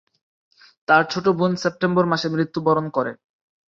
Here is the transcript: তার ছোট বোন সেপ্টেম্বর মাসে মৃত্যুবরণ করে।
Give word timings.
তার 0.87 1.03
ছোট 1.11 1.25
বোন 1.37 1.51
সেপ্টেম্বর 1.63 2.05
মাসে 2.11 2.27
মৃত্যুবরণ 2.33 2.85
করে। 2.95 3.11